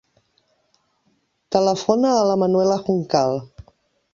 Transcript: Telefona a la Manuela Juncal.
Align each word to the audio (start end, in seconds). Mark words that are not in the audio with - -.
Telefona 1.57 2.15
a 2.17 2.25
la 2.31 2.41
Manuela 2.45 2.79
Juncal. 2.89 3.39